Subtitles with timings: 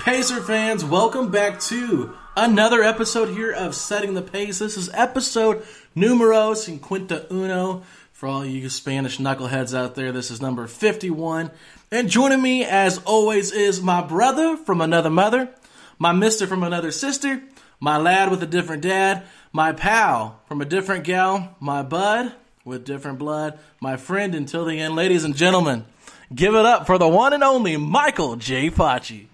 [0.00, 4.58] Pacer fans, welcome back to another episode here of Setting the Pace.
[4.58, 5.62] This is episode
[5.94, 7.82] numero cinquenta uno.
[8.10, 11.50] For all you Spanish knuckleheads out there, this is number 51.
[11.92, 15.50] And joining me, as always, is my brother from another mother,
[15.98, 17.42] my mister from another sister,
[17.78, 22.32] my lad with a different dad, my pal from a different gal, my bud
[22.64, 24.96] with different blood, my friend until the end.
[24.96, 25.84] Ladies and gentlemen,
[26.34, 28.70] give it up for the one and only Michael J.
[28.70, 29.26] Pachi.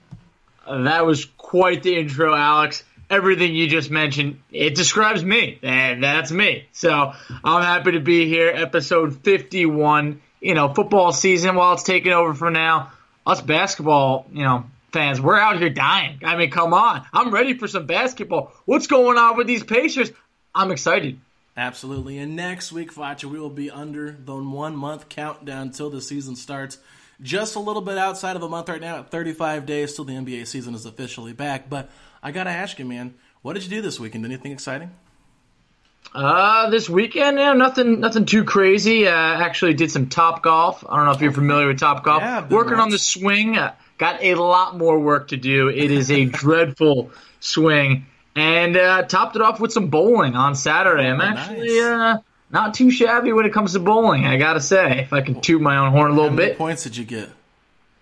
[0.69, 2.82] That was quite the intro, Alex.
[3.09, 6.66] Everything you just mentioned, it describes me, and that's me.
[6.72, 7.12] So
[7.44, 10.21] I'm happy to be here, episode 51.
[10.41, 12.93] You know, football season, while it's taking over for now,
[13.25, 16.21] us basketball, you know, fans, we're out here dying.
[16.25, 17.04] I mean, come on.
[17.12, 18.53] I'm ready for some basketball.
[18.65, 20.10] What's going on with these Pacers?
[20.54, 21.21] I'm excited.
[21.56, 22.19] Absolutely.
[22.19, 26.37] And next week, Facha, we will be under the one month countdown until the season
[26.37, 26.78] starts.
[27.22, 30.12] Just a little bit outside of a month right now, at 35 days till the
[30.15, 31.69] NBA season is officially back.
[31.71, 31.91] But
[32.22, 34.25] I got to ask you, man, what did you do this weekend?
[34.25, 34.91] Anything exciting?
[36.15, 39.06] Uh, this weekend, yeah, nothing, nothing too crazy.
[39.06, 40.84] Uh, actually did some Topgolf.
[40.88, 42.21] I don't know if you're familiar with Topgolf.
[42.21, 43.56] Yeah, Working on the swing.
[43.59, 45.69] Uh, got a lot more work to do.
[45.69, 47.10] It is a dreadful
[47.41, 51.09] swing, and uh, topped it off with some bowling on Saturday.
[51.09, 52.19] I'm Oh, actually nice.
[52.50, 54.24] Not too shabby when it comes to bowling.
[54.26, 56.58] I gotta say, if I can toot my own horn a How little many bit.
[56.58, 57.28] points did you get?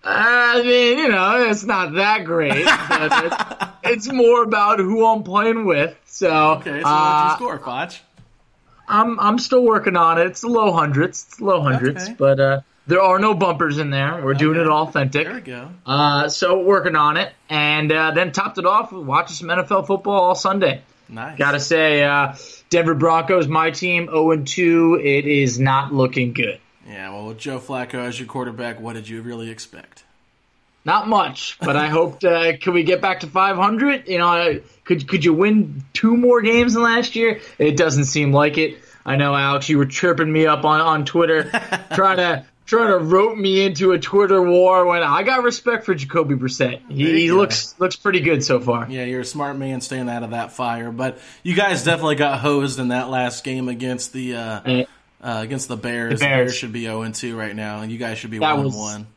[0.03, 2.63] I mean, you know, it's not that great.
[2.63, 3.65] but it's,
[4.07, 5.97] it's more about who I'm playing with.
[6.05, 7.93] So, Okay, so uh, you score, Foch?
[8.87, 10.27] I'm I'm still working on it.
[10.27, 11.25] It's the low hundreds.
[11.27, 12.13] It's low hundreds, Okay.
[12.19, 14.23] but uh, there are no bumpers in there.
[14.23, 15.25] We're doing it authentic.
[15.25, 15.69] There we go.
[15.87, 19.87] Uh, so working on it, and uh, then topped it off with watching some NFL
[19.87, 20.83] football all Sunday.
[21.09, 21.35] Nice.
[21.37, 22.35] Gotta say, uh,
[22.75, 24.99] Denver Broncos, my team, 0 2.
[25.01, 26.59] It is not looking good.
[26.85, 30.03] Yeah, well, with Joe Flacco as your quarterback, what did you really expect?
[30.83, 32.25] Not much, but I hoped.
[32.25, 34.09] Uh, could we get back to 500?
[34.09, 37.39] You know, could could you win two more games than last year?
[37.57, 38.77] It doesn't seem like it.
[39.05, 41.43] I know, Alex, you were chirping me up on on Twitter,
[41.93, 44.85] trying to trying to rope me into a Twitter war.
[44.85, 48.87] When I got respect for Jacoby Brissett, he, he looks looks pretty good so far.
[48.89, 50.91] Yeah, you're a smart man staying out of that fire.
[50.91, 54.85] But you guys definitely got hosed in that last game against the uh, Eh,
[55.21, 56.19] uh, against the Bears.
[56.19, 56.55] The Bears.
[56.55, 59.07] should be 0 2 right now, and you guys should be That 1 was- 1.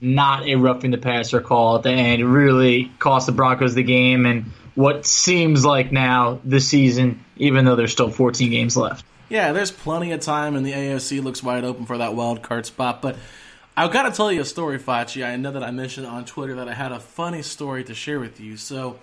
[0.00, 2.20] not a roughing the passer call at the end.
[2.20, 7.64] It really cost the Broncos the game and what seems like now the season, even
[7.64, 9.04] though there's still 14 games left.
[9.34, 12.66] Yeah, there's plenty of time, and the AFC looks wide open for that wild card
[12.66, 13.02] spot.
[13.02, 13.16] But
[13.76, 15.26] I've got to tell you a story, Fachi.
[15.26, 18.20] I know that I mentioned on Twitter that I had a funny story to share
[18.20, 18.56] with you.
[18.56, 18.96] So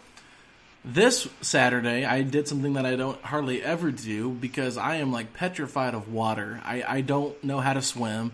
[0.86, 5.34] this Saturday, I did something that I don't hardly ever do because I am like
[5.34, 6.62] petrified of water.
[6.64, 8.32] I, I don't know how to swim.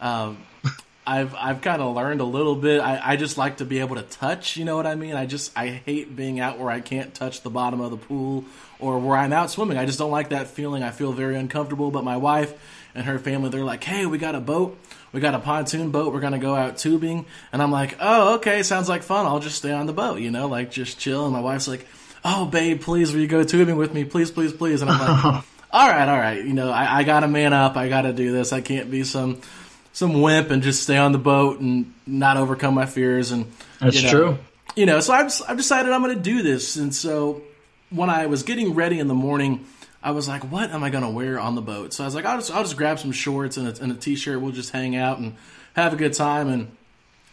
[0.00, 0.44] Um,
[1.06, 2.80] I've I've kind of learned a little bit.
[2.80, 4.56] I, I just like to be able to touch.
[4.56, 5.14] You know what I mean?
[5.14, 8.44] I just I hate being out where I can't touch the bottom of the pool
[8.78, 9.78] or where I'm out swimming.
[9.78, 10.82] I just don't like that feeling.
[10.82, 11.90] I feel very uncomfortable.
[11.90, 12.52] But my wife
[12.94, 14.78] and her family, they're like, "Hey, we got a boat.
[15.12, 16.12] We got a pontoon boat.
[16.12, 19.26] We're gonna go out tubing." And I'm like, "Oh, okay, sounds like fun.
[19.26, 20.20] I'll just stay on the boat.
[20.20, 21.86] You know, like just chill." And my wife's like,
[22.24, 24.04] "Oh, babe, please, will you go tubing with me?
[24.04, 26.44] Please, please, please." And I'm like, "All right, all right.
[26.44, 27.76] You know, I, I gotta man up.
[27.76, 28.52] I gotta do this.
[28.52, 29.40] I can't be some."
[29.92, 33.50] Some wimp and just stay on the boat and not overcome my fears and
[33.80, 34.38] that's you know, true
[34.76, 37.42] you know so I've, I've decided i'm going to do this and so
[37.90, 39.66] when i was getting ready in the morning
[40.02, 42.14] i was like what am i going to wear on the boat so i was
[42.14, 44.70] like i'll just, I'll just grab some shorts and a, and a t-shirt we'll just
[44.70, 45.34] hang out and
[45.74, 46.70] have a good time and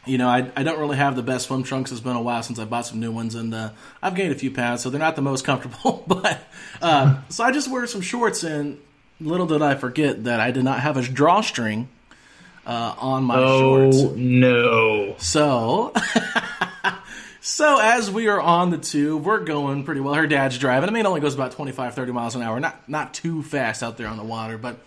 [0.07, 1.91] you know, I, I don't really have the best swim trunks.
[1.91, 3.71] It's been a while since I bought some new ones, and uh,
[4.01, 6.03] I've gained a few pounds, so they're not the most comfortable.
[6.07, 6.39] but
[6.81, 8.79] uh, so I just wear some shorts, and
[9.19, 11.89] little did I forget that I did not have a drawstring
[12.67, 14.15] uh, on my oh, shorts.
[14.17, 15.15] no.
[15.19, 15.93] So,
[17.41, 20.13] so as we are on the tube, we're going pretty well.
[20.13, 20.89] Her dad's driving.
[20.89, 22.59] I mean, it only goes about 25, 30 miles an hour.
[22.59, 24.57] Not not too fast out there on the water.
[24.57, 24.79] But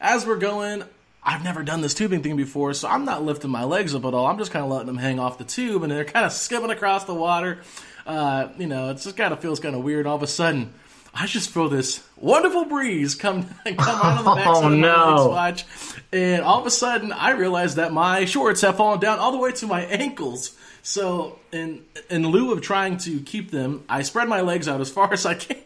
[0.00, 0.82] as we're going,
[1.22, 4.14] I've never done this tubing thing before, so I'm not lifting my legs up at
[4.14, 4.26] all.
[4.26, 6.70] I'm just kind of letting them hang off the tube, and they're kind of skipping
[6.70, 7.58] across the water.
[8.06, 10.06] Uh, you know, it just kind of feels kind of weird.
[10.06, 10.72] All of a sudden,
[11.18, 14.76] I just feel this wonderful breeze come come out of the backside Oh, of my
[14.78, 15.28] no.
[15.28, 15.64] watch,
[16.12, 19.38] and all of a sudden I realize that my shorts have fallen down all the
[19.38, 20.56] way to my ankles.
[20.82, 24.90] So, in in lieu of trying to keep them, I spread my legs out as
[24.90, 25.56] far as I can,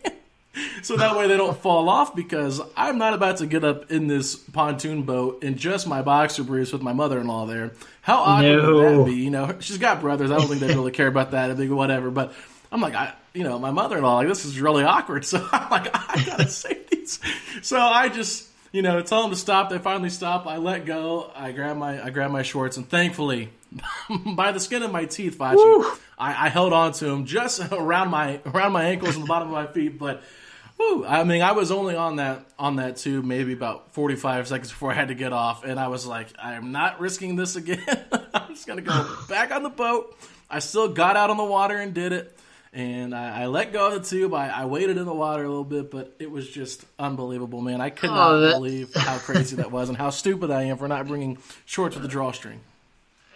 [0.83, 2.15] so that way they don't fall off.
[2.17, 6.43] Because I'm not about to get up in this pontoon boat in just my boxer
[6.45, 7.73] briefs with my mother-in-law there.
[8.03, 9.05] How awkward would No.
[9.05, 9.17] that be?
[9.17, 10.31] You know, she's got brothers.
[10.31, 11.51] I don't think they really care about that.
[11.51, 12.33] I think whatever, but.
[12.73, 15.25] I'm like, I, you know, my mother-in-law, like, this is really awkward.
[15.31, 17.21] So I'm like, I gotta save these.
[17.63, 19.71] So I just, you know, tell them to stop.
[19.71, 20.47] They finally stop.
[20.47, 21.31] I let go.
[21.35, 23.51] I grab my, I grab my shorts, and thankfully,
[24.35, 28.11] by the skin of my teeth, Fachi, I, I held on to them just around
[28.11, 29.99] my, around my ankles and the bottom of my feet.
[29.99, 30.23] But,
[30.77, 34.71] whew, I mean, I was only on that, on that tube maybe about 45 seconds
[34.71, 37.55] before I had to get off, and I was like, I am not risking this
[37.55, 38.05] again.
[38.35, 40.17] I'm just gonna go back on the boat.
[40.51, 42.37] I still got out on the water and did it
[42.73, 44.33] and I, I let go of the tube.
[44.35, 47.81] I, I waded in the water a little bit, but it was just unbelievable, man.
[47.81, 50.79] I could not Oh, that- believe how crazy that was and how stupid I am
[50.79, 52.61] for not bringing shorts with a drawstring.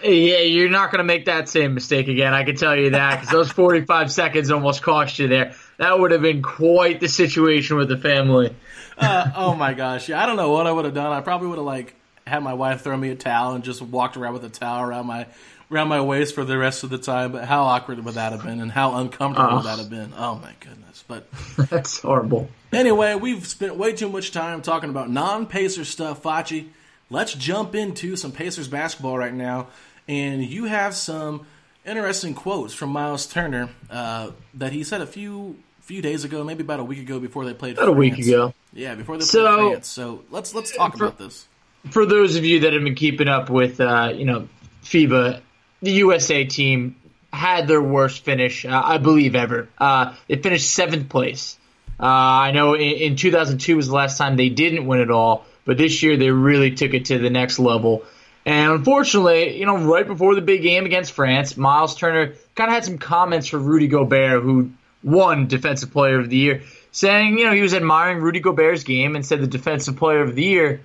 [0.03, 2.35] Yeah, you're not going to make that same mistake again.
[2.35, 5.55] I can tell you that because those 45 seconds almost cost you there.
[5.79, 8.55] That would have been quite the situation with the family.
[8.99, 11.11] Uh, oh my gosh, yeah, I don't know what I would have done.
[11.13, 11.95] I probably would have like
[12.27, 15.07] had my wife throw me a towel and just walked around with a towel around
[15.07, 15.27] my
[15.70, 17.32] around my waist for the rest of the time.
[17.32, 20.12] But how awkward would that have been, and how uncomfortable would that have been?
[20.16, 21.05] Oh my goodness!
[21.06, 21.26] But
[21.70, 22.49] That's horrible.
[22.72, 26.69] Anyway, we've spent way too much time talking about non Pacers stuff, Fachi.
[27.11, 29.69] Let's jump into some Pacers basketball right now.
[30.08, 31.46] And you have some
[31.87, 36.62] interesting quotes from Miles Turner uh, that he said a few few days ago, maybe
[36.62, 37.76] about a week ago before they played.
[37.76, 38.55] About a week ago.
[38.72, 39.88] Yeah, before they played So- France.
[39.88, 41.47] So let's let's talk about this.
[41.90, 44.49] For those of you that have been keeping up with, uh, you know,
[44.85, 45.42] FIBA,
[45.85, 46.97] the USA team
[47.33, 49.69] had their worst finish, uh, I believe, ever.
[49.79, 51.59] Uh, they finished seventh place.
[51.99, 55.45] Uh, I know in, in 2002 was the last time they didn't win it all,
[55.64, 58.05] but this year they really took it to the next level.
[58.47, 62.75] And unfortunately, you know, right before the big game against France, Miles Turner kind of
[62.75, 64.71] had some comments for Rudy Gobert, who
[65.03, 66.62] won Defensive Player of the Year,
[66.93, 70.35] saying, you know, he was admiring Rudy Gobert's game and said the Defensive Player of
[70.35, 70.81] the Year,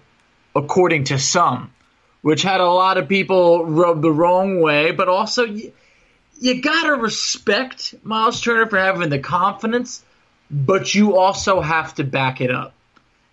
[0.56, 1.72] according to some,
[2.22, 5.72] which had a lot of people rub the wrong way, but also you,
[6.40, 10.04] you gotta respect Miles Turner for having the confidence,
[10.50, 12.74] but you also have to back it up.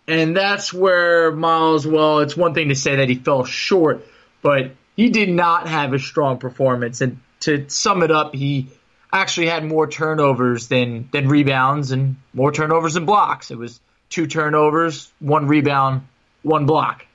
[0.08, 4.06] And that's where Miles, well, it's one thing to say that he fell short,
[4.40, 7.00] but he did not have a strong performance.
[7.00, 8.68] And to sum it up, he
[9.12, 13.50] actually had more turnovers than, than rebounds and more turnovers than blocks.
[13.50, 16.02] It was two turnovers, one rebound,
[16.42, 17.05] one block.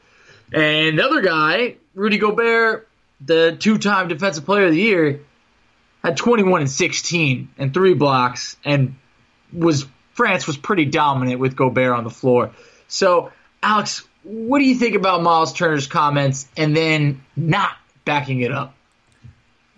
[0.51, 2.87] And the other guy, Rudy Gobert,
[3.19, 5.21] the two time defensive player of the year,
[6.03, 8.95] had 21 and 16 and three blocks and
[9.53, 12.51] was France was pretty dominant with Gobert on the floor.
[12.87, 13.31] So,
[13.63, 17.71] Alex, what do you think about Miles Turner's comments and then not
[18.05, 18.75] backing it up?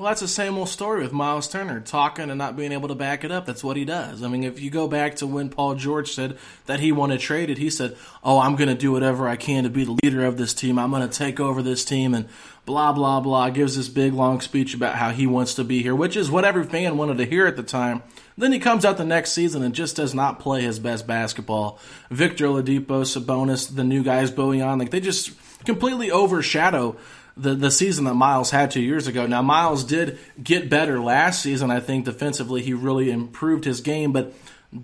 [0.03, 2.93] Well, that's the same old story with Miles Turner, talking and not being able to
[2.93, 3.45] back it up.
[3.45, 4.21] That's what he does.
[4.21, 7.57] I mean, if you go back to when Paul George said that he wanted traded,
[7.57, 10.35] he said, "Oh, I'm going to do whatever I can to be the leader of
[10.35, 10.77] this team.
[10.77, 12.27] I'm going to take over this team," and
[12.65, 13.49] blah blah blah.
[13.49, 16.43] Gives this big long speech about how he wants to be here, which is what
[16.43, 18.03] every fan wanted to hear at the time.
[18.37, 21.79] Then he comes out the next season and just does not play his best basketball.
[22.11, 25.31] Victor Oladipo, Sabonis, the new guys Bojan, like they just
[25.65, 26.95] completely overshadow
[27.35, 29.25] the the season that Miles had two years ago.
[29.25, 31.71] Now Miles did get better last season.
[31.71, 34.33] I think defensively he really improved his game, but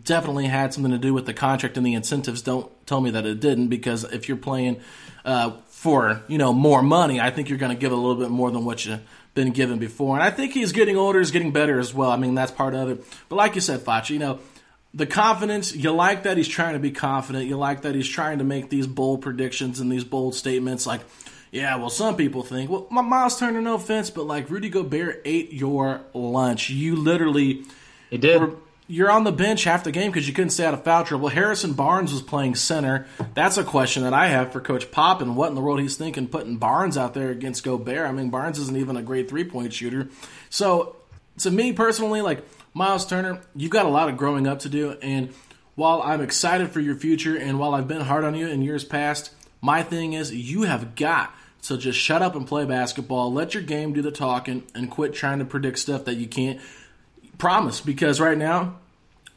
[0.03, 2.41] definitely had something to do with the contract and the incentives.
[2.41, 4.79] Don't tell me that it didn't, because if you're playing
[5.25, 8.29] uh, for you know more money, I think you're going to give a little bit
[8.29, 9.01] more than what you've
[9.35, 10.15] been given before.
[10.15, 12.09] And I think he's getting older, he's getting better as well.
[12.11, 13.03] I mean that's part of it.
[13.29, 14.39] But like you said, Facci, you know.
[14.93, 17.45] The confidence, you like that he's trying to be confident.
[17.45, 21.01] You like that he's trying to make these bold predictions and these bold statements like,
[21.51, 25.21] yeah, well, some people think, well, my Miles Turner, no offense, but like Rudy Gobert
[25.25, 26.69] ate your lunch.
[26.71, 27.65] You literally,
[28.09, 28.41] He did.
[28.41, 28.55] were-
[28.91, 31.25] you're on the bench half the game because you couldn't stay out of foul trouble.
[31.25, 33.05] Well, Harrison Barnes was playing center.
[33.35, 35.95] That's a question that I have for Coach Pop and what in the world he's
[35.95, 38.07] thinking putting Barnes out there against Gobert.
[38.07, 40.07] I mean, Barnes isn't even a great three point shooter.
[40.49, 40.95] So,
[41.39, 42.43] to me personally, like
[42.79, 44.91] Miles Turner, you've got a lot of growing up to do.
[45.01, 45.33] And
[45.75, 48.85] while I'm excited for your future and while I've been hard on you in years
[48.85, 53.33] past, my thing is you have got to just shut up and play basketball.
[53.33, 56.61] Let your game do the talking and quit trying to predict stuff that you can't
[57.37, 58.77] promise because right now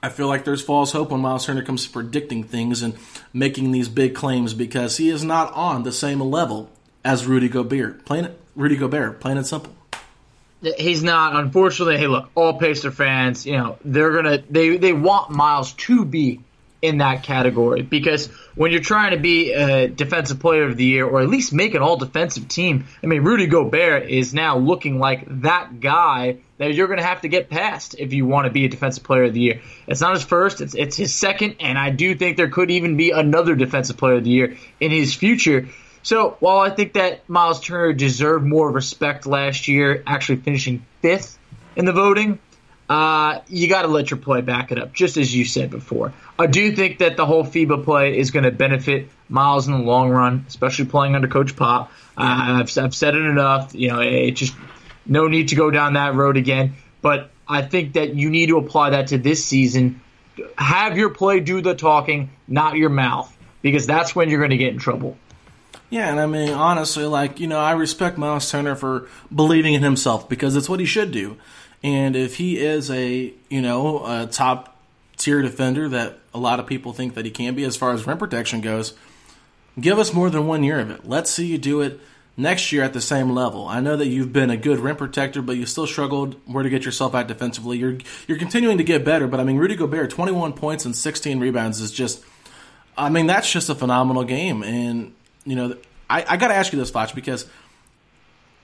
[0.00, 2.94] I feel like there's false hope when Miles Turner comes to predicting things and
[3.32, 6.70] making these big claims because he is not on the same level
[7.04, 8.04] as Rudy Gobert.
[8.04, 9.75] Plain Rudy Gobert, plain and simple.
[10.62, 11.35] He's not.
[11.35, 16.04] Unfortunately, hey, look, all Pacer fans, you know, they're gonna they they want Miles to
[16.04, 16.40] be
[16.83, 18.26] in that category because
[18.57, 21.75] when you're trying to be a defensive player of the year or at least make
[21.75, 26.75] an all defensive team, I mean, Rudy Gobert is now looking like that guy that
[26.75, 29.25] you're going to have to get past if you want to be a defensive player
[29.25, 29.62] of the year.
[29.87, 32.97] It's not his first, it's it's his second, and I do think there could even
[32.97, 35.69] be another defensive player of the year in his future.
[36.02, 41.38] So while I think that Miles Turner deserved more respect last year, actually finishing fifth
[41.76, 42.38] in the voting,
[42.88, 46.12] uh, you got to let your play back it up, just as you said before.
[46.38, 49.78] I do think that the whole FIBA play is going to benefit Miles in the
[49.78, 51.90] long run, especially playing under Coach Pop.
[52.18, 53.75] Uh, I've, I've said it enough.
[53.75, 54.54] You know, it just
[55.06, 56.75] no need to go down that road again.
[57.00, 60.00] But I think that you need to apply that to this season.
[60.59, 64.56] Have your play do the talking, not your mouth, because that's when you're going to
[64.56, 65.16] get in trouble.
[65.92, 69.82] Yeah, and I mean, honestly, like, you know, I respect Miles Turner for believing in
[69.82, 71.37] himself because it's what he should do.
[71.82, 74.75] And if he is a, you know, a top
[75.18, 78.06] tier defender that a lot of people think that he can be as far as
[78.06, 78.94] rim protection goes,
[79.78, 81.06] give us more than one year of it.
[81.06, 82.00] Let's see you do it
[82.38, 83.68] next year at the same level.
[83.68, 86.70] I know that you've been a good rim protector, but you still struggled where to
[86.70, 87.76] get yourself out defensively.
[87.76, 91.38] You're you're continuing to get better, but I mean, Rudy Gobert, 21 points and 16
[91.38, 92.25] rebounds is just,
[92.96, 94.62] I mean, that's just a phenomenal game.
[94.62, 95.12] And
[95.44, 95.76] you know,
[96.08, 97.46] I, I got to ask you this, Foch, because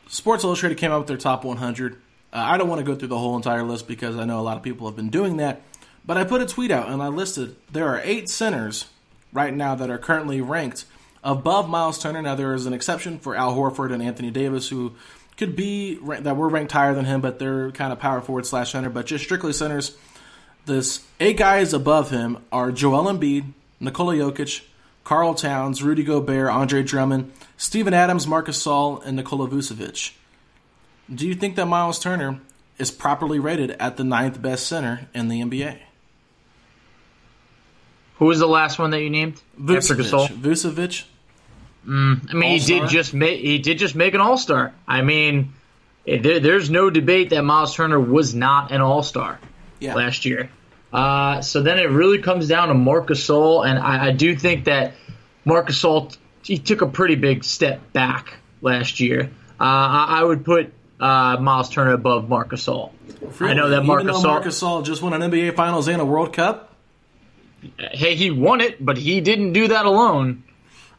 [0.08, 1.94] Sports Illustrated came out with their top 100.
[1.94, 1.96] Uh,
[2.32, 4.56] I don't want to go through the whole entire list because I know a lot
[4.56, 5.62] of people have been doing that.
[6.04, 8.86] But I put a tweet out and I listed there are eight centers
[9.32, 10.86] right now that are currently ranked
[11.22, 12.22] above Miles Turner.
[12.22, 14.94] Now there is an exception for Al Horford and Anthony Davis, who
[15.36, 18.72] could be that were ranked higher than him, but they're kind of power forward slash
[18.72, 18.88] center.
[18.88, 19.96] But just strictly centers,
[20.66, 24.62] this eight guys above him are Joel Embiid, Nikola Jokic,
[25.08, 30.12] Karl Towns, Rudy Gobert, Andre Drummond, Steven Adams, Marc Gasol, and Nikola Vucevic.
[31.12, 32.40] Do you think that Miles Turner
[32.76, 35.78] is properly rated at the ninth best center in the NBA?
[38.16, 39.40] Who was the last one that you named?
[39.58, 40.28] Vucevic.
[40.36, 41.04] Vucevic.
[41.86, 42.80] Mm, I mean, he All-star?
[42.80, 44.74] did just make he did just make an All Star.
[44.86, 45.54] I mean,
[46.06, 49.40] eh, there, there's no debate that Miles Turner was not an All Star
[49.80, 49.94] Yeah.
[49.94, 50.50] last year.
[50.92, 54.64] Uh, so then it really comes down to Marcus Gasol, and I, I do think
[54.64, 54.94] that
[55.44, 59.30] Marcus Gasol he took a pretty big step back last year.
[59.60, 62.92] Uh, I, I would put uh, Miles Turner above Marcus Gasol.
[63.40, 64.84] I know that though Gasol.
[64.84, 66.74] Just won an NBA Finals and a World Cup.
[67.78, 70.44] hey, he won it, but he didn't do that alone.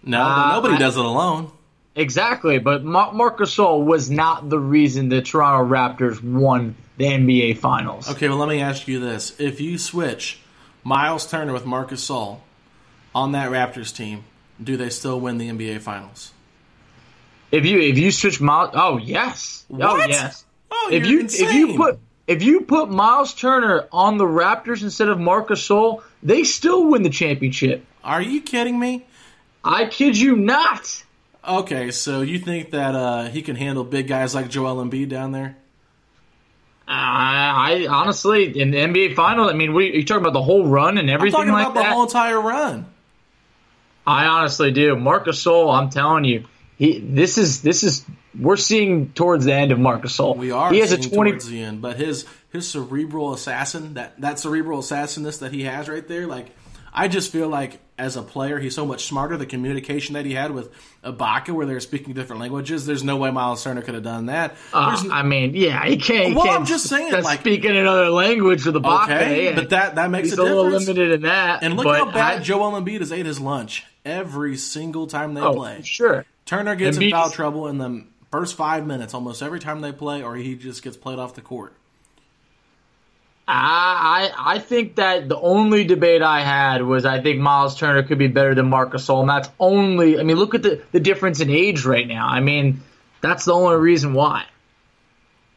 [0.04, 1.52] No, Uh, nobody I- does it alone.
[1.96, 7.58] Exactly, but Ma- Marcus Gasol was not the reason the Toronto Raptors won the NBA
[7.58, 8.10] Finals.
[8.12, 10.40] Okay, well, let me ask you this: If you switch
[10.84, 12.40] Miles Turner with Marcus Gasol
[13.16, 14.26] on that Raptors team,
[14.62, 16.34] do they still win the NBA Finals?
[17.52, 20.44] If you if you switch Miles, oh yes, oh yes.
[20.70, 21.48] Oh, if you're you insane.
[21.48, 26.04] if you put if you put Miles Turner on the Raptors instead of Marcus Gasol,
[26.22, 27.86] they still win the championship.
[28.04, 29.06] Are you kidding me?
[29.64, 31.02] I kid you not.
[31.48, 35.32] Okay, so you think that uh, he can handle big guys like Joel Embiid down
[35.32, 35.56] there?
[36.90, 39.52] I, I honestly in the NBA Finals.
[39.52, 41.76] I mean, we, you talking about the whole run and I'm everything talking like about
[41.76, 41.90] that.
[41.90, 42.88] the whole entire run.
[44.08, 44.96] I honestly do.
[44.96, 46.46] Marcus Gasol, I'm telling you,
[46.78, 48.04] he this is this is
[48.40, 50.38] we're seeing towards the end of Marcus Gasol.
[50.38, 54.20] We are He has a 20 towards the end, but his his cerebral assassin that
[54.22, 56.48] that cerebral assassinness that he has right there, like
[56.92, 59.36] I just feel like as a player, he's so much smarter.
[59.38, 60.72] The communication that he had with
[61.04, 64.56] Ibaka, where they're speaking different languages, there's no way Miles Turner could have done that.
[64.74, 66.30] Uh, I mean, yeah, he can't.
[66.30, 69.70] He Well, can't I'm just saying, that's like- speaking another language with the Okay, but
[69.72, 71.62] that- that makes he's a little limited in that.
[71.62, 75.42] and look how bad I- Joel Embiid has ate his lunch every single time they
[75.42, 75.82] Oh, play.
[75.84, 76.26] sure.
[76.46, 80.24] Turner gets in foul trouble in the first five minutes almost every time they play,
[80.24, 81.74] or he just gets played off the court.
[83.52, 88.20] I, I think that the only debate I had was I think Miles Turner could
[88.20, 90.20] be better than Marcus Gasol, and that's only.
[90.20, 92.28] I mean, look at the the difference in age right now.
[92.28, 92.84] I mean,
[93.22, 94.46] that's the only reason why.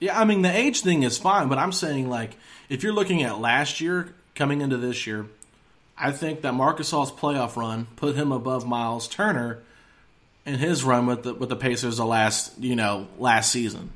[0.00, 2.36] Yeah, I mean the age thing is fine, but I'm saying like
[2.70, 5.26] if you're looking at last year coming into this year,
[5.96, 9.60] I think that Marcus Gasol's playoff run put him above Miles Turner
[10.46, 13.90] in his run with the with the Pacers the last you know last season.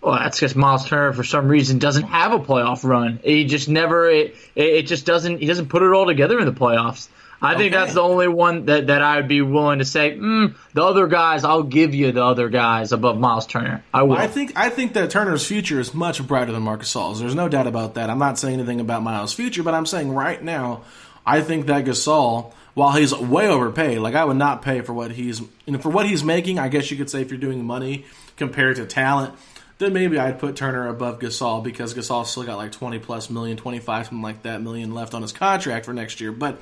[0.00, 3.18] Well, that's because Miles Turner, for some reason, doesn't have a playoff run.
[3.22, 4.08] He just never.
[4.08, 5.40] It, it just doesn't.
[5.40, 7.08] He doesn't put it all together in the playoffs.
[7.40, 10.16] I think that's the only one that, that I would be willing to say.
[10.16, 13.84] Mm, the other guys, I'll give you the other guys above Miles Turner.
[13.94, 14.16] I will.
[14.16, 17.20] I think I think that Turner's future is much brighter than Marcus Gasol's.
[17.20, 18.10] There's no doubt about that.
[18.10, 20.82] I'm not saying anything about Miles' future, but I'm saying right now,
[21.24, 25.12] I think that Gasol, while he's way overpaid, like I would not pay for what
[25.12, 26.58] he's you know, for what he's making.
[26.58, 28.04] I guess you could say if you're doing money
[28.36, 29.34] compared to talent,
[29.78, 33.56] then maybe I'd put Turner above Gasol because Gasol still got like 20 plus million,
[33.56, 36.60] 25 something like that million left on his contract for next year, but.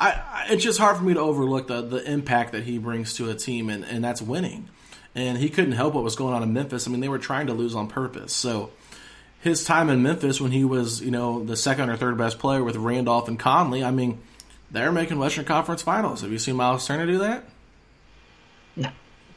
[0.00, 3.14] I, I, it's just hard for me to overlook the, the impact that he brings
[3.18, 4.68] to a team, and, and that's winning.
[5.14, 6.88] And he couldn't help what was going on in Memphis.
[6.88, 8.32] I mean, they were trying to lose on purpose.
[8.32, 8.70] So
[9.42, 12.62] his time in Memphis when he was, you know, the second or third best player
[12.62, 14.20] with Randolph and Conley, I mean,
[14.70, 16.22] they're making Western Conference Finals.
[16.22, 17.44] Have you seen Miles Turner do that?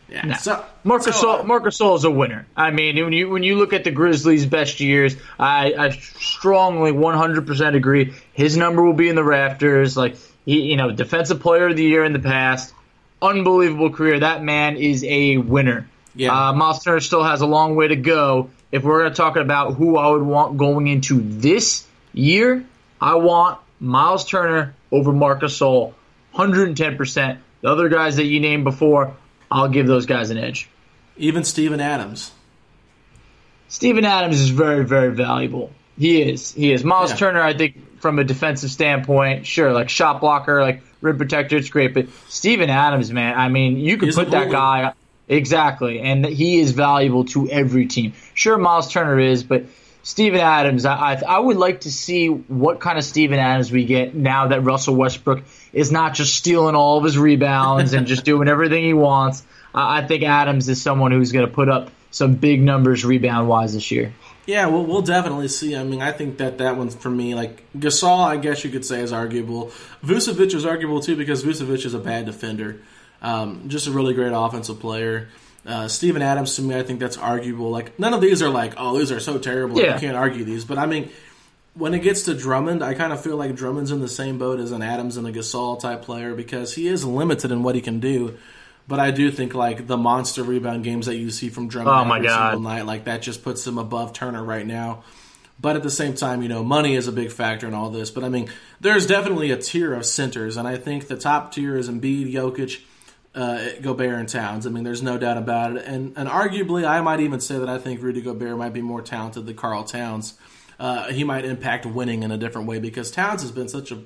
[0.10, 0.26] Yeah.
[0.26, 0.36] No.
[0.36, 2.46] So, Marcus so, uh, Marcus Gasol is a winner.
[2.56, 6.91] I mean, when you when you look at the Grizzlies' best years, I, I strongly
[6.91, 8.13] 100% agree.
[8.34, 9.98] His number will be in the rafters.
[9.98, 10.15] Like
[10.46, 12.74] he, you know, defensive player of the year in the past,
[13.22, 14.20] unbelievable career.
[14.20, 15.89] That man is a winner.
[16.13, 16.50] Yeah.
[16.50, 18.50] Uh, Miles Turner still has a long way to go.
[18.72, 22.65] If we're going to talk about who I would want going into this year,
[23.02, 25.94] I want Miles Turner over Marcus Gasol,
[26.34, 27.38] 110%.
[27.62, 29.15] The other guys that you named before,
[29.51, 30.69] I'll give those guys an edge.
[31.17, 32.31] even Steven Adams.
[33.67, 35.71] Steven Adams is very, very valuable.
[35.97, 36.51] He is.
[36.53, 36.84] He is.
[36.84, 37.17] Miles Yeah.
[37.17, 41.69] Turner, I think, from a defensive standpoint, sure, like shot blocker, like rim protector, it's
[41.69, 41.93] great.
[41.93, 44.93] But Steven Adams, man, I mean, you could He's put that guy
[45.27, 48.13] exactly, and he is valuable to every team.
[48.34, 49.65] Sure, Miles Turner is, but
[50.06, 54.13] Steven Adams, I, I, would like to see what kind of Steven Adams we get
[54.13, 58.48] now that Russell Westbrook is not just stealing all of his rebounds and just doing
[58.48, 59.44] everything he wants.
[59.74, 63.50] I, I think Adams is someone who's going to put up some big numbers rebound
[63.50, 64.13] wise this year.
[64.46, 65.76] Yeah, well, we'll definitely see.
[65.76, 67.34] I mean, I think that that one's for me.
[67.34, 69.72] Like Gasol, I guess you could say is arguable.
[70.04, 72.80] Vucevic is arguable too because Vucevic is a bad defender,
[73.24, 75.30] um, just a really great offensive player.
[75.65, 77.71] Uh, Steven Adams to me, I think that's arguable.
[77.71, 79.80] Like none of these are like, oh, these are so terrible.
[79.80, 79.95] Yeah.
[79.95, 80.63] You can't argue these.
[80.65, 81.10] But I mean,
[81.73, 84.60] when it gets to Drummond, I kind of feel like Drummond's in the same boat
[84.60, 87.82] as an Adams and a Gasol type player because he is limited in what he
[87.82, 88.38] can do.
[88.88, 92.06] But I do think like the monster rebound games that you see from Drummond Oh,
[92.06, 92.51] my every God.
[92.54, 95.04] single night, like that just puts him above Turner right now.
[95.60, 98.12] But at the same time, you know, money is a big factor in all this.
[98.12, 98.49] But I mean,
[98.82, 102.82] there's definitely a tier of centers, and I think the top tier is Embiid, Jokic,
[103.36, 104.65] uh, Gobert, and Towns.
[104.65, 105.86] I mean, there's no doubt about it.
[105.86, 109.02] And and arguably, I might even say that I think Rudy Gobert might be more
[109.02, 110.34] talented than Karl Towns.
[110.80, 114.00] Uh, he might impact winning in a different way because Towns has been such a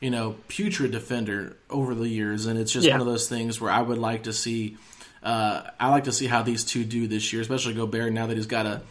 [0.00, 2.94] you know putrid defender over the years, and it's just Yeah.
[2.94, 4.76] one of those things where I would like to see.
[5.22, 8.12] Uh, I like to see how these two do this year, especially Gobert.
[8.12, 8.82] Now that he's got a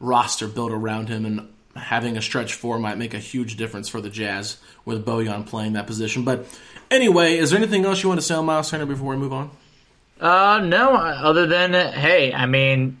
[0.00, 4.00] roster built around him, and having a stretch four might make a huge difference for
[4.00, 6.24] the Jazz with Bojan playing that position.
[6.24, 6.46] But
[6.90, 9.32] anyway, is there anything else you want to say on Miles Turner before we move
[9.32, 9.50] on?
[10.20, 13.00] Uh, no, other than, uh, hey, I mean,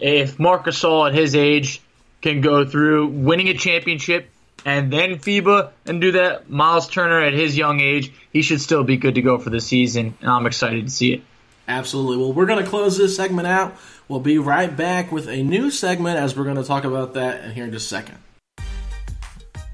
[0.00, 1.80] if Marcus Gasol at his age
[2.20, 4.28] can go through winning a championship
[4.64, 8.82] and then FIBA and do that, Miles Turner at his young age, he should still
[8.82, 11.22] be good to go for the season, and I'm excited to see it.
[11.68, 12.16] Absolutely.
[12.16, 13.76] Well, we're going to close this segment out.
[14.08, 17.52] We'll be right back with a new segment as we're going to talk about that
[17.52, 18.18] here in just a second.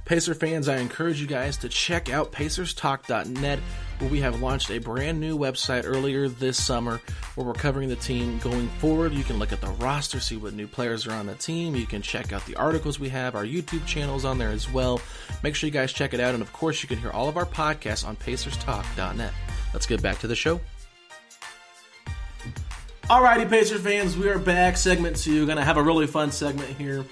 [0.04, 3.58] Pacer fans, I encourage you guys to check out pacerstalk.net,
[3.98, 7.00] where we have launched a brand new website earlier this summer
[7.36, 9.14] where we're covering the team going forward.
[9.14, 11.74] You can look at the roster, see what new players are on the team.
[11.74, 15.00] You can check out the articles we have, our YouTube channels on there as well.
[15.42, 16.34] Make sure you guys check it out.
[16.34, 19.32] And of course, you can hear all of our podcasts on pacerstalk.net.
[19.72, 20.60] Let's get back to the show.
[23.04, 24.78] Alrighty, Pacer fans, we are back.
[24.78, 25.46] Segment two.
[25.46, 27.04] Gonna have a really fun segment here.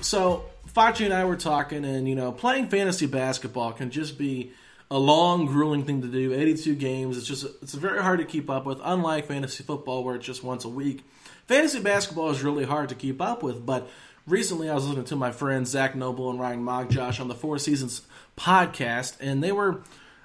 [0.00, 4.52] So, Facci and I were talking, and you know, playing fantasy basketball can just be
[4.90, 6.32] a long, grueling thing to do.
[6.32, 7.18] 82 games.
[7.18, 8.80] It's just it's very hard to keep up with.
[8.82, 11.04] Unlike fantasy football, where it's just once a week,
[11.46, 13.66] fantasy basketball is really hard to keep up with.
[13.66, 13.90] But
[14.26, 17.58] recently, I was listening to my friends Zach Noble and Ryan Mogjosh on the Four
[17.58, 18.00] Seasons
[18.38, 19.82] podcast, and they were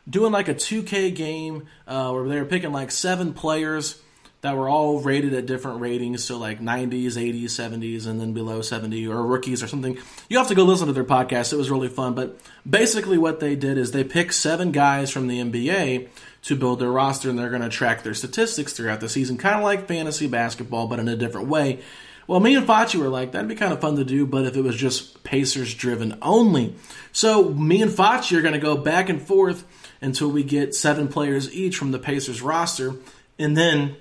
[0.09, 4.01] doing like a 2K game uh, where they were picking like seven players
[4.41, 8.61] that were all rated at different ratings, so like 90s, 80s, 70s, and then below
[8.61, 9.97] 70 or rookies or something.
[10.29, 11.53] You have to go listen to their podcast.
[11.53, 12.13] It was really fun.
[12.13, 16.09] But basically, what they did is they picked seven guys from the NBA
[16.43, 19.55] to build their roster, and they're going to track their statistics throughout the season, kind
[19.55, 21.79] of like fantasy basketball, but in a different way.
[22.27, 24.55] Well, me and Facci were like, that'd be kind of fun to do, but if
[24.55, 26.75] it was just Pacers driven only.
[27.13, 29.65] So me and Facci are going to go back and forth
[30.01, 32.95] until we get seven players each from the Pacers roster,
[33.39, 33.95] and then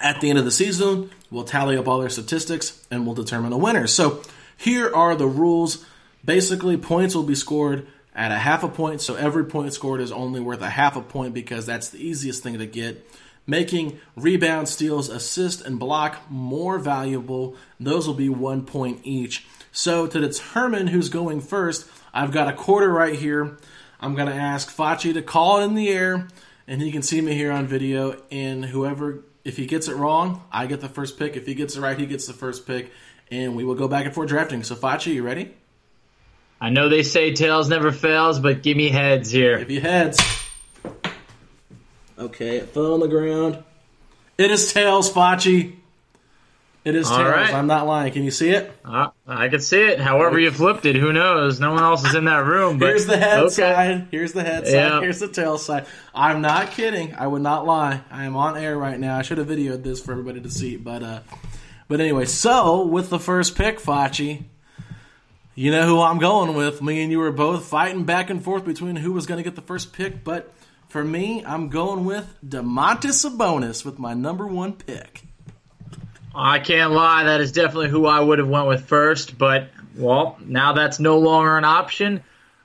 [0.00, 3.52] at the end of the season, we'll tally up all their statistics and we'll determine
[3.52, 3.86] a winner.
[3.86, 4.22] So
[4.56, 5.84] here are the rules.
[6.24, 10.10] Basically, points will be scored at a half a point, so every point scored is
[10.10, 13.06] only worth a half a point because that's the easiest thing to get.
[13.46, 19.46] Making rebound, steals, assist, and block more valuable, those will be one point each.
[19.70, 23.58] So to determine who's going first, I've got a quarter right here.
[24.00, 26.26] I'm going to ask Fachi to call in the air,
[26.66, 30.42] and he can see me here on video, and whoever if he gets it wrong,
[30.50, 31.36] I get the first pick.
[31.36, 32.90] If he gets it right, he gets the first pick.
[33.30, 34.64] And we will go back and forth drafting.
[34.64, 35.54] So, Facci, you ready?
[36.60, 39.58] I know they say tails never fails, but give me heads here.
[39.58, 40.18] Give you heads.
[42.18, 43.62] Okay, it fell on the ground.
[44.36, 45.76] It is tails, Facci.
[46.86, 47.32] It is All tails.
[47.32, 47.52] right.
[47.52, 48.12] I'm not lying.
[48.12, 48.72] Can you see it?
[48.84, 49.98] Uh, I can see it.
[49.98, 51.58] However you flipped it, who knows?
[51.58, 52.78] No one else is in that room.
[52.78, 53.54] But Here's the head okay.
[53.54, 54.08] side.
[54.12, 54.72] Here's the head side.
[54.72, 55.00] Yeah.
[55.00, 55.86] Here's the tail side.
[56.14, 57.12] I'm not kidding.
[57.16, 58.02] I would not lie.
[58.08, 59.18] I am on air right now.
[59.18, 60.76] I should have videoed this for everybody to see.
[60.76, 61.20] But uh,
[61.88, 64.44] but anyway, so with the first pick, Facci,
[65.56, 66.82] you know who I'm going with.
[66.82, 69.56] Me and you were both fighting back and forth between who was going to get
[69.56, 70.22] the first pick.
[70.22, 70.52] But
[70.88, 75.22] for me, I'm going with Domantas Sabonis with my number one pick.
[76.36, 77.24] I can't lie.
[77.24, 79.38] That is definitely who I would have went with first.
[79.38, 82.18] But well, now that's no longer an option.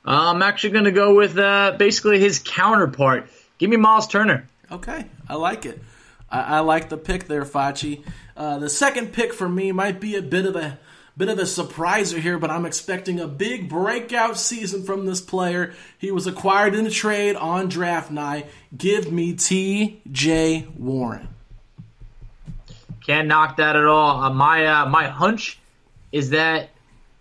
[0.06, 3.30] Uh, I'm actually going to go with uh, basically his counterpart.
[3.58, 4.48] Give me Miles Turner.
[4.72, 5.82] Okay, I like it.
[6.30, 8.04] I, I like the pick there, Facci.
[8.36, 10.80] Uh, the second pick for me might be a bit of a
[11.18, 15.74] bit of a surpriser here, but I'm expecting a big breakout season from this player.
[15.98, 18.48] He was acquired in a trade on draft night.
[18.76, 20.68] Give me T.J.
[20.78, 21.28] Warren.
[23.06, 24.22] Can't knock that at all.
[24.24, 25.60] Uh, my uh, my hunch
[26.12, 26.70] is that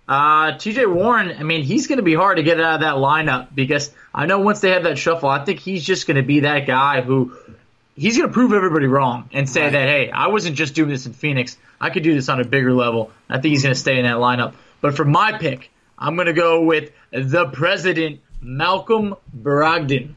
[0.09, 0.87] uh, T.J.
[0.87, 1.35] Warren.
[1.39, 4.27] I mean, he's going to be hard to get out of that lineup because I
[4.27, 7.01] know once they have that shuffle, I think he's just going to be that guy
[7.01, 7.33] who
[7.97, 9.73] he's going to prove everybody wrong and say Right.
[9.73, 11.57] that hey, I wasn't just doing this in Phoenix.
[11.81, 13.11] I could do this on a bigger level.
[13.29, 14.55] I think he's going to stay in that lineup.
[14.81, 20.15] But for my pick, I'm going to go with the president, Malcolm Brogdon.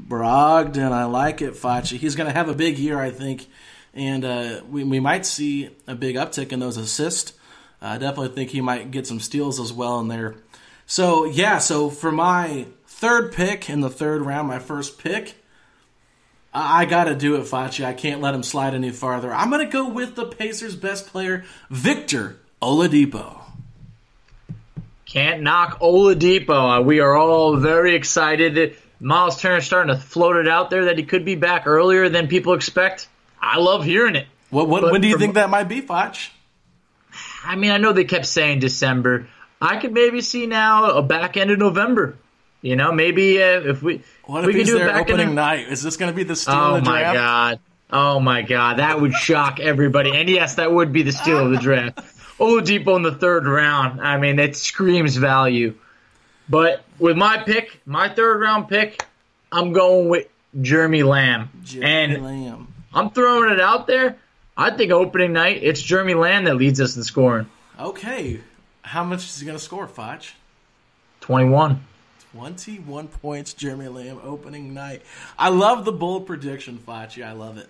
[0.00, 1.98] Brogdon, I like it, Facci.
[1.98, 3.46] He's going to have a big year, I think,
[3.94, 7.32] and uh, we, we might see a big uptick in those assists.
[7.80, 10.36] I definitely think he might get some steals as well in there.
[10.86, 15.34] So, yeah, so for my third pick in the third round, my first pick,
[16.54, 17.84] I, got to do it, Facci.
[17.84, 19.32] I can't let him slide any farther.
[19.32, 23.40] I'm going to go with the Pacers' best player, Victor Oladipo.
[25.06, 26.78] Can't knock Oladipo.
[26.78, 30.86] Uh, we are all very excited that Miles Turner's starting to float it out there
[30.86, 33.08] that he could be back earlier than people expect.
[33.42, 34.26] I love hearing it.
[34.50, 36.16] What, what, when do you from- think that might be, Foch?
[37.44, 39.28] I mean, I know they kept saying December.
[39.60, 42.16] I could maybe see now a back end of November.
[42.62, 45.28] You know, maybe uh, if we What we if could do it back in opening
[45.30, 45.68] the- night?
[45.68, 47.04] Is this going to be the steal Oh of the draft?
[47.06, 47.60] Oh my god.
[47.90, 48.78] Oh my god.
[48.78, 50.16] That would shock everybody.
[50.16, 51.98] And yes, that would be the steal of the draft.
[52.38, 54.00] Oladipo in the third round.
[54.00, 55.74] I mean, it screams value.
[56.48, 59.04] But with my pick, my third round pick,
[59.50, 60.28] I'm going with
[60.60, 61.50] Jeremy Lamb.
[61.64, 62.71] Jeremy and Lamb.
[62.94, 64.16] I'm throwing it out there.
[64.56, 67.48] I think opening night, it's Jeremy Lamb that leads us in scoring.
[67.78, 68.40] Okay.
[68.82, 70.24] How much is he going to score, Foch?
[71.20, 71.82] 21.
[72.32, 75.02] 21 points, Jeremy Lamb, opening night.
[75.38, 77.24] I love the bold prediction, Facci.
[77.24, 77.68] I love it.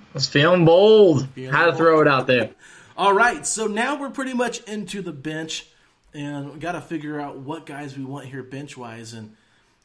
[0.00, 1.28] I was feeling bold.
[1.30, 2.50] Feeling Had to throw it out there.
[2.96, 5.66] All right, so now we're pretty much into the bench.
[6.12, 9.12] and we got to figure out what guys we want here bench wise.
[9.12, 9.34] And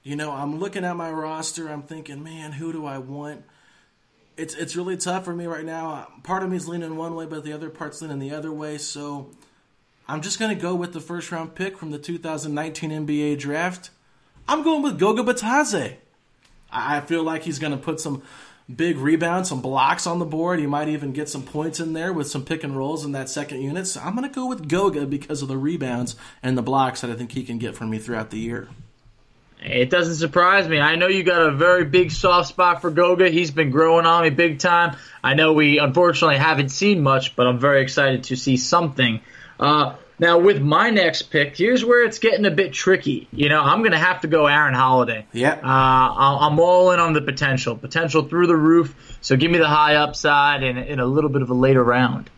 [0.03, 1.67] you know, I'm looking at my roster.
[1.69, 3.43] I'm thinking, man, who do I want?
[4.39, 6.07] It's it's really tough for me right now.
[6.23, 8.77] Part of me is leaning one way, but the other part's leaning the other way.
[8.77, 9.31] So
[10.07, 13.89] I'm just going to go with the first round pick from the 2019 NBA draft.
[14.47, 15.97] I'm going with Goga Bitadze.
[16.71, 18.23] I feel like he's going to put some
[18.73, 20.59] big rebounds, some blocks on the board.
[20.59, 23.29] He might even get some points in there with some pick and rolls in that
[23.29, 23.87] second unit.
[23.87, 27.09] So I'm going to go with Goga because of the rebounds and the blocks that
[27.09, 28.69] I think he can get from me throughout the year.
[29.61, 30.79] It doesn't surprise me.
[30.79, 33.29] I know you got a very big soft spot for Goga.
[33.29, 34.95] He's been growing on me big time.
[35.21, 39.19] I know we unfortunately haven't seen much, but I'm very excited to see something.
[39.59, 43.27] Uh, now, with my next pick, here's where it's getting a bit tricky.
[43.31, 45.25] You know, I'm going to have to go Aaron Holiday.
[45.33, 45.53] Yeah.
[45.53, 47.75] Uh, I'm all in on the potential.
[47.75, 49.17] Potential through the roof.
[49.21, 52.29] So give me the high upside in, in a little bit of a later round.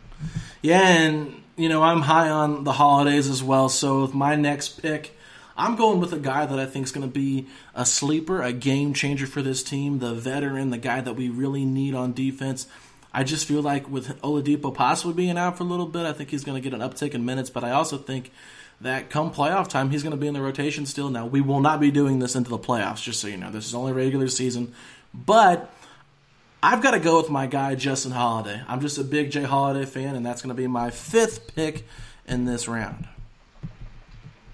[0.60, 3.68] Yeah, and, you know, I'm high on the holidays as well.
[3.68, 5.16] So with my next pick,
[5.56, 8.52] I'm going with a guy that I think is going to be a sleeper, a
[8.52, 12.66] game changer for this team, the veteran, the guy that we really need on defense.
[13.12, 16.30] I just feel like with Oladipo possibly being out for a little bit, I think
[16.30, 17.50] he's going to get an uptick in minutes.
[17.50, 18.30] But I also think
[18.80, 21.10] that come playoff time, he's going to be in the rotation still.
[21.10, 23.50] Now we will not be doing this into the playoffs, just so you know.
[23.50, 24.74] This is only regular season,
[25.12, 25.72] but
[26.62, 28.62] I've got to go with my guy Justin Holiday.
[28.66, 31.84] I'm just a big Jay Holiday fan, and that's going to be my fifth pick
[32.26, 33.08] in this round.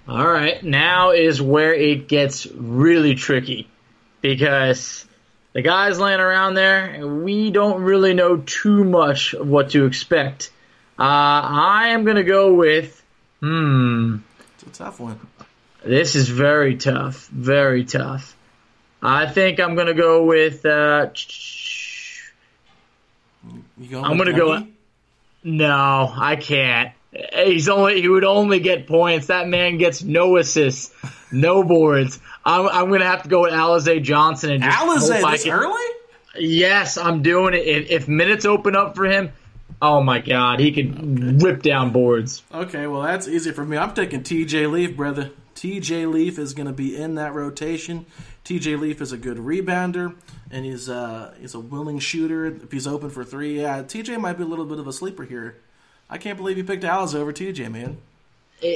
[0.08, 3.68] All right, now is where it gets really tricky
[4.22, 5.04] because
[5.52, 10.50] the guys laying around there, we don't really know too much of what to expect.
[10.98, 13.04] Uh, I am going to go with,
[13.40, 14.16] hmm.
[14.54, 15.20] It's a tough one.
[15.84, 17.26] This is very tough.
[17.26, 18.34] Very tough.
[19.02, 20.64] I think I'm going to go with.
[20.64, 21.10] Uh,
[23.76, 24.66] you going I'm going to go.
[25.44, 26.92] No, I can't.
[27.10, 29.28] He's only he would only get points.
[29.28, 30.92] That man gets no assists,
[31.32, 32.20] no boards.
[32.44, 35.82] I'm, I'm going to have to go with Alize Johnson and just Alize this early.
[36.36, 37.66] Yes, I'm doing it.
[37.66, 39.32] If, if minutes open up for him,
[39.80, 42.42] oh my god, he could rip down boards.
[42.52, 43.78] Okay, well that's easy for me.
[43.78, 44.66] I'm taking T.J.
[44.66, 45.30] Leaf, brother.
[45.54, 46.06] T.J.
[46.06, 48.06] Leaf is going to be in that rotation.
[48.44, 48.76] T.J.
[48.76, 50.14] Leaf is a good rebounder,
[50.50, 52.46] and he's uh, he's a willing shooter.
[52.46, 54.18] If he's open for three, yeah, T.J.
[54.18, 55.56] might be a little bit of a sleeper here.
[56.10, 57.98] I can't believe you picked Alice over TJ, man.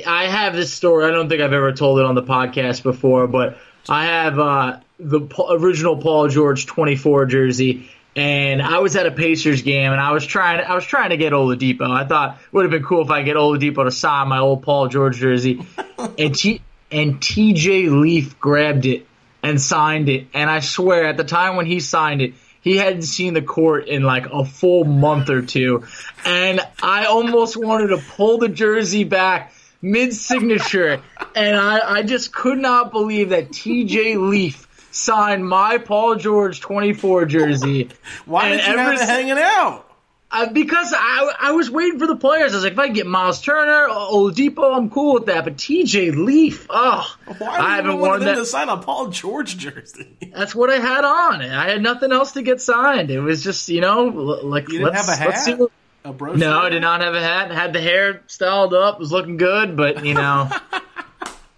[0.06, 1.06] I have this story.
[1.06, 4.80] I don't think I've ever told it on the podcast before, but I have uh,
[4.98, 10.12] the original Paul George 24 jersey, and I was at a Pacers game, and I
[10.12, 10.60] was trying.
[10.60, 11.90] I was trying to get Oladipo.
[11.90, 14.62] I thought it would have been cool if I get Oladipo to sign my old
[14.62, 15.66] Paul George jersey,
[16.18, 16.60] and T
[16.92, 19.06] and TJ Leaf grabbed it
[19.42, 20.28] and signed it.
[20.34, 23.88] And I swear, at the time when he signed it, he hadn't seen the court
[23.88, 25.84] in like a full month or two.
[26.24, 31.02] And I almost wanted to pull the jersey back mid signature.
[31.34, 37.26] And I, I just could not believe that TJ Leaf signed my Paul George 24
[37.26, 37.90] jersey.
[38.26, 39.91] Why and did you have it hanging out?
[40.34, 42.52] Uh, because I, I was waiting for the players.
[42.52, 45.44] I was like, if I get Miles Turner, Oladipo, I'm cool with that.
[45.44, 48.36] But TJ Leaf, oh, Why I haven't them that.
[48.36, 50.16] to sign a Paul George jersey.
[50.34, 51.42] That's what I had on.
[51.42, 53.10] I had nothing else to get signed.
[53.10, 55.28] It was just, you know, like you didn't let's, have a hat.
[55.28, 55.70] Let's see what,
[56.04, 56.38] a brochure?
[56.38, 57.50] no, I did not have a hat.
[57.50, 60.48] Had the hair styled up, was looking good, but you know.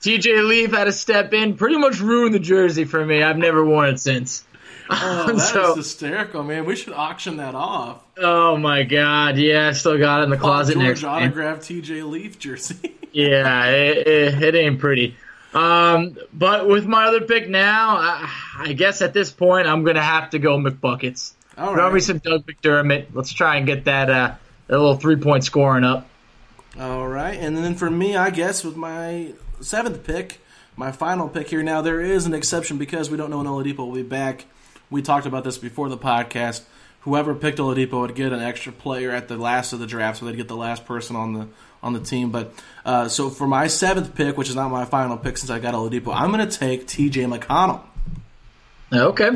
[0.01, 3.23] TJ Leaf had to step in, pretty much ruined the jersey for me.
[3.23, 4.45] I've never worn it since.
[4.91, 6.65] Oh, that so, is hysterical, man.
[6.65, 8.03] We should auction that off.
[8.19, 11.05] Oh my god, yeah, I still got it in the Paul closet George next.
[11.05, 12.95] autographed TJ Leaf jersey.
[13.13, 15.17] yeah, it, it, it, ain't pretty.
[15.55, 20.03] Um, but with my other pick now, I, I, guess at this point I'm gonna
[20.03, 21.33] have to go McBuckets.
[21.57, 21.95] All Throw right.
[21.95, 23.07] me some Doug McDermott.
[23.13, 24.35] Let's try and get that uh,
[24.67, 26.09] that little three point scoring up.
[26.79, 30.41] All right, and then for me, I guess with my seventh pick,
[30.77, 31.63] my final pick here.
[31.63, 34.47] Now there is an exception because we don't know when Oladipo will be back.
[34.91, 36.63] We talked about this before the podcast.
[37.01, 40.27] Whoever picked Oladipo would get an extra player at the last of the draft, so
[40.27, 41.49] they'd get the last person on the
[41.83, 42.31] on the team.
[42.31, 42.53] But
[42.85, 45.75] uh, so for my seventh pick, which is not my final pick since I got
[45.75, 47.25] Oladipo, I'm going to take T.J.
[47.25, 47.83] McConnell.
[48.93, 49.31] Okay,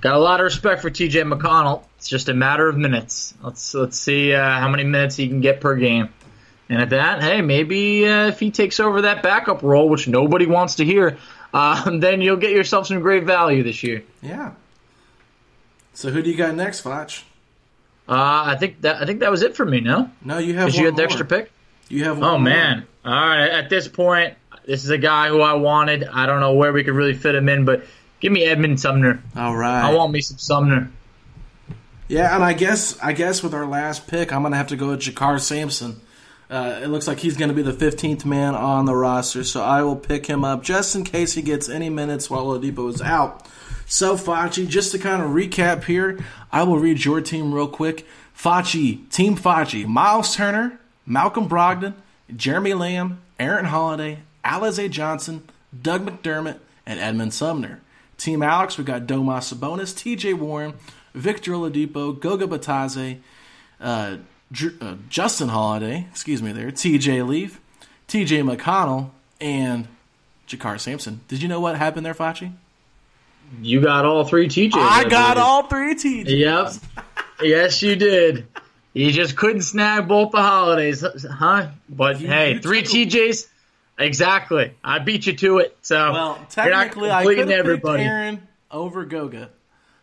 [0.00, 1.22] got a lot of respect for T.J.
[1.22, 1.84] McConnell.
[1.96, 3.34] It's just a matter of minutes.
[3.42, 6.10] Let's let's see uh, how many minutes he can get per game.
[6.68, 10.46] And at that, hey, maybe uh, if he takes over that backup role, which nobody
[10.46, 11.16] wants to hear,
[11.54, 14.02] uh, then you'll get yourself some great value this year.
[14.20, 14.52] Yeah.
[15.96, 17.24] So who do you got next, Foch?
[18.06, 18.12] Uh,
[18.46, 19.80] I think that I think that was it for me.
[19.80, 20.70] No, no, you have.
[20.70, 21.50] Did you get the extra pick?
[21.88, 22.22] You have.
[22.22, 22.86] oh man!
[23.02, 23.14] more.
[23.14, 23.48] All right.
[23.48, 24.34] At this point,
[24.66, 26.04] this is a guy who I wanted.
[26.04, 27.86] I don't know where we could really fit him in, but
[28.20, 29.22] give me Edmund Sumner.
[29.34, 29.84] All right.
[29.84, 30.90] I want me some Sumner.
[32.08, 34.90] Yeah, and I guess I guess with our last pick, I'm gonna have to go
[34.90, 36.02] with JaKarr Sampson.
[36.50, 39.64] Uh, it looks like he's going to be the 15th man on the roster, so
[39.64, 43.02] I will pick him up just in case he gets any minutes while Oladipo is
[43.02, 43.48] out.
[43.86, 46.18] So, Facci, just to kind of recap here,
[46.50, 48.04] I will read your team real quick.
[48.36, 51.94] Facci, Team Facci, Miles Turner, Malcolm Brogdon,
[52.34, 55.48] Jeremy Lamb, Aaron Holiday, Alize Johnson,
[55.80, 57.80] Doug McDermott, and Edmund Sumner.
[58.18, 60.74] Team Alex, we got Domas Sabonis, TJ Warren,
[61.14, 63.20] Victor Oladipo, Goga Bitadze,
[63.80, 64.16] uh,
[64.80, 67.60] uh, Justin Holiday, excuse me there, TJ Leaf,
[68.08, 69.86] TJ McConnell, and
[70.48, 71.20] JaKarr Sampson.
[71.28, 72.52] Did you know what happened there, Facci?
[73.62, 74.72] You got all three TJs.
[74.74, 76.26] I got all three TJs.
[76.38, 77.04] Yep.
[77.42, 78.46] yes, you did.
[78.92, 81.68] You just couldn't snag both the holidays, huh?
[81.88, 83.46] But You- hey, you three took- TJs.
[83.98, 84.72] Exactly.
[84.84, 85.76] I beat you to it.
[85.82, 88.02] So Well, technically, I could have picked everybody.
[88.02, 89.50] Aaron over Goga.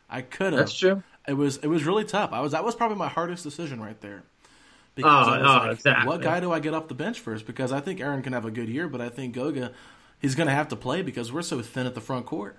[0.10, 0.62] I could have.
[0.62, 1.04] That's true.
[1.28, 2.32] It was it was really tough.
[2.34, 4.24] I was that was probably my hardest decision right there.
[4.26, 6.08] Oh, because Oh, I was oh, like, exactly.
[6.08, 7.46] what guy do I get off the bench first?
[7.48, 9.72] Because I think Aaron can have a good year, but I think Goga,
[10.20, 12.58] he's going to have to play because we're so thin at the front court.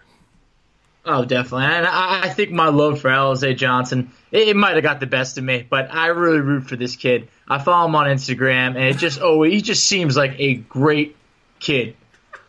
[1.06, 1.66] Oh, definitely.
[1.66, 5.06] And I, I think my love for Alize Johnson, it, it might have got the
[5.06, 7.28] best of me, but I really root for this kid.
[7.46, 11.16] I follow him on Instagram, and it just, oh, he just seems like a great
[11.60, 11.96] kid.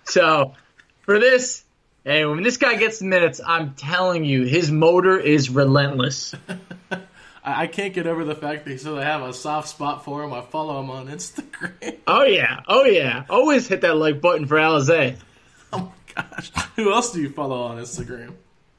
[0.06, 0.54] So
[1.02, 1.64] for this,
[2.06, 6.34] hey, when this guy gets the minutes, I'm telling you, his motor is relentless.
[6.92, 10.06] I, I can't get over the fact that he said I have a soft spot
[10.06, 10.32] for him.
[10.32, 11.98] I follow him on Instagram.
[12.08, 12.62] Oh, yeah.
[12.70, 13.26] Oh, yeah.
[13.30, 15.18] Always hit that like button for Alize.
[15.74, 16.52] oh my gosh.
[16.78, 18.36] Who else do you follow on Instagram?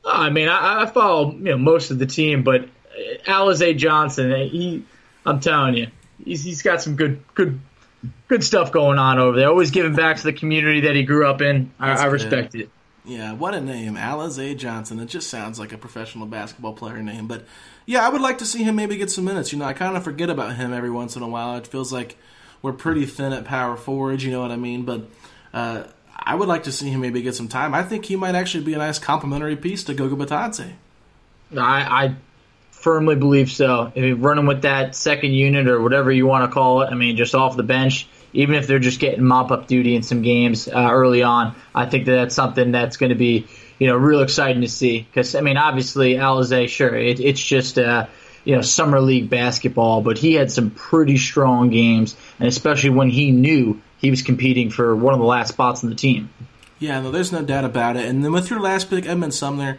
[0.07, 2.69] I mean, I, I follow you know most of the team, but
[3.27, 4.85] Alize Johnson, uh, he,
[5.25, 5.89] I'm telling you,
[6.25, 7.61] he's he's got some good good
[8.29, 9.49] good stuff going on over there.
[9.49, 11.73] Always giving back to the community that he grew up in.
[11.79, 12.71] I, I respect it.
[13.05, 13.95] Yeah, what a name.
[13.95, 14.99] Alize Johnson.
[14.99, 17.29] It just sounds like a professional basketball player name.
[17.29, 17.45] But
[17.85, 19.53] yeah, I would like to see him maybe get some minutes.
[19.53, 21.57] You know, I kind of forget about him every once in a while.
[21.57, 22.17] It feels like
[22.63, 24.83] we're pretty thin at power forward, you know what I mean?
[24.85, 25.09] But
[25.55, 25.85] uh,
[26.19, 27.75] I would like to see him maybe get some time.
[27.75, 30.73] I think he might actually be a nice complimentary piece to Goga Bitadze.
[31.57, 32.17] I, I
[32.71, 33.93] firmly believe so.
[33.95, 37.17] If running with that second unit or whatever you want to call it, I mean,
[37.17, 40.69] just off the bench, even if they're just getting mop up duty in some games
[40.69, 43.47] uh, early on, I think that that's something that's going to be,
[43.79, 45.01] you know, real exciting to see.
[45.01, 47.79] Because I mean, obviously, Alize, sure, it, it's just.
[47.79, 48.07] Uh,
[48.45, 53.11] you know, summer league basketball, but he had some pretty strong games, and especially when
[53.11, 56.31] he knew he was competing for one of the last spots on the team.
[56.79, 58.07] Yeah, no, there's no doubt about it.
[58.07, 59.79] And then with your last pick, Edmund Sumner,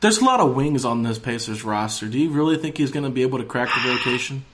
[0.00, 2.08] there's a lot of wings on this Pacers roster.
[2.08, 4.44] Do you really think he's going to be able to crack the rotation?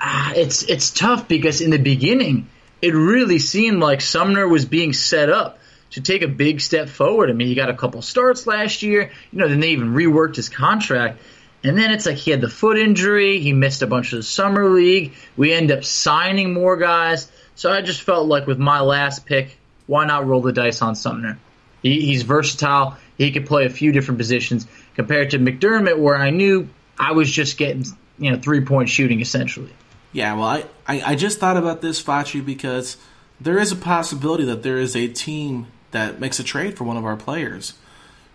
[0.00, 2.48] Ah, it's it's tough because in the beginning,
[2.80, 5.58] it really seemed like Sumner was being set up
[5.90, 7.30] to take a big step forward.
[7.30, 9.10] I mean, he got a couple starts last year.
[9.32, 11.20] You know, then they even reworked his contract.
[11.64, 13.40] And then it's like he had the foot injury.
[13.40, 15.14] He missed a bunch of the summer league.
[15.36, 17.30] We end up signing more guys.
[17.56, 20.94] So I just felt like with my last pick, why not roll the dice on
[20.94, 21.38] Sumner?
[21.82, 22.96] He, he's versatile.
[23.18, 27.30] He could play a few different positions compared to McDermott, where I knew I was
[27.30, 27.84] just getting
[28.18, 29.72] you know three point shooting essentially.
[30.12, 32.96] Yeah, well, I, I, I just thought about this, Facci, because
[33.40, 36.96] there is a possibility that there is a team that makes a trade for one
[36.96, 37.74] of our players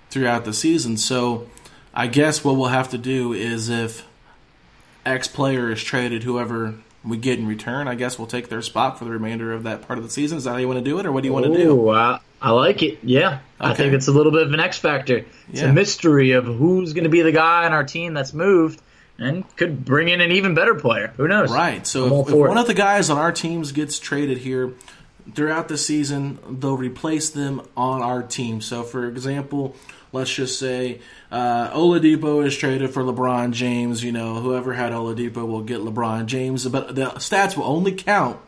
[0.10, 0.97] throughout the season.
[0.97, 1.47] So
[1.93, 4.05] I guess what we'll have to do is if
[5.05, 8.99] X player is traded, whoever we get in return, I guess we'll take their spot
[8.99, 10.37] for the remainder of that part of the season.
[10.37, 11.71] Is that how you want to do it, or what do you want to do?
[11.71, 12.99] Ooh, I, like it.
[13.03, 15.25] Yeah, I think it's a little bit of an X factor.
[15.49, 15.69] It's Yeah.
[15.69, 18.81] a mystery of who's going to be the guy on our team that's moved
[19.17, 21.13] and could bring in an even better player.
[21.17, 21.51] Who knows?
[21.51, 21.85] Right.
[21.85, 24.73] So if, if one of the guys on our teams gets traded here
[25.35, 28.61] throughout the season, they'll replace them on our team.
[28.61, 29.75] So, for example,
[30.12, 34.04] let's just say uh, Oladipo is traded for LeBron James.
[34.04, 38.39] You know, whoever had Oladipo will get LeBron James, but the stats will only count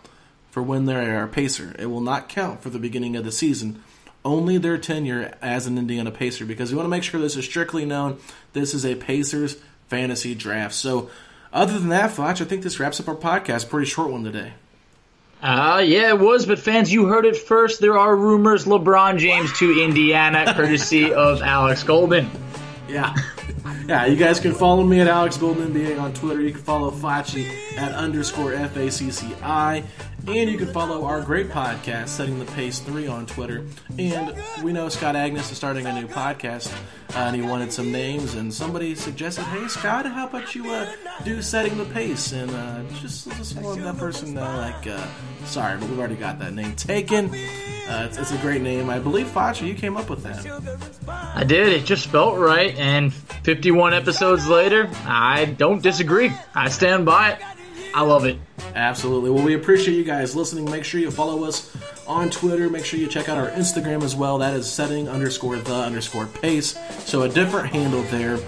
[0.51, 1.75] for when they're a Pacer.
[1.79, 3.83] It will not count for the beginning of the season.
[4.25, 7.43] Only their tenure as an Indiana Pacer, because we want to make sure this is
[7.43, 8.19] strictly known.
[8.53, 10.75] This is a Pacers fantasy draft.
[10.75, 11.09] So,
[11.51, 13.69] other than that, Foch, I think this wraps up our podcast.
[13.69, 14.53] Pretty short one today.
[15.43, 17.81] Uh, yeah, it was, but fans, you heard it first.
[17.81, 22.31] There are rumors LeBron James to Indiana, courtesy of Alex Golden.
[22.87, 23.13] Yeah.
[23.85, 26.39] Yeah, you guys can follow me at Alex Golden NBA on Twitter.
[26.39, 27.45] You can follow Facci
[27.77, 29.83] at underscore F A C C I.
[30.25, 33.65] And you can follow our great podcast, Setting the Pace 3 on Twitter.
[33.99, 34.33] And
[34.63, 36.73] we know Scott Agness is starting a new podcast,
[37.13, 38.35] uh, and he wanted some names.
[38.35, 40.89] And somebody suggested, hey, Scott, how about you uh,
[41.25, 42.31] do Setting the Pace?
[42.31, 45.05] And uh, just, just want that person, uh, like, uh,
[45.43, 47.25] sorry, but we've already got that name taken.
[47.25, 48.89] Uh, it's, it's a great name.
[48.89, 50.45] I believe, Facci, you came up with that.
[51.35, 51.67] I did.
[51.67, 52.73] It just felt right.
[52.77, 56.31] And 51 episodes later, I don't disagree.
[56.55, 57.41] I stand by it.
[57.93, 58.37] I love it.
[58.75, 59.29] Absolutely.
[59.29, 60.65] Well, we appreciate you guys listening.
[60.65, 61.75] Make sure you follow us
[62.07, 62.69] on Twitter.
[62.69, 64.39] Make sure you check out our Instagram as well.
[64.39, 66.77] That is setting underscore the underscore pace.
[67.05, 68.39] So a different handle there.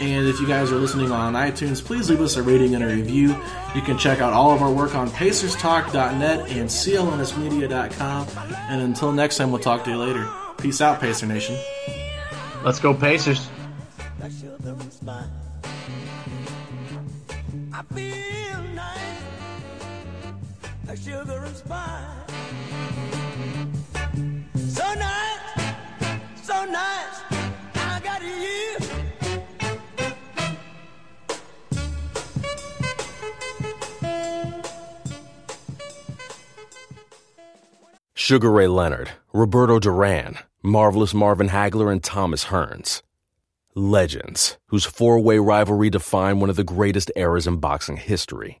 [0.00, 2.88] And if you guys are listening on iTunes, please leave us a rating and a
[2.88, 3.36] review.
[3.74, 8.26] You can check out all of our work on pacerstalk.net and clnsmedia.com.
[8.68, 10.28] And until next time, we'll talk to you later.
[10.58, 11.56] Peace out, Pacer Nation.
[12.64, 13.48] Let's go, Pacers.
[24.54, 25.74] So nice,
[26.40, 27.20] so nice,
[27.74, 28.76] I got you.
[38.14, 43.02] Sugar Ray Leonard, Roberto Duran, Marvelous Marvin Hagler, and Thomas Hearns.
[43.74, 48.60] Legends, whose four way rivalry defined one of the greatest eras in boxing history.